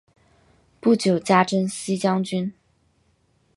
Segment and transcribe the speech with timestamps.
[0.79, 2.51] 不久加征西将军。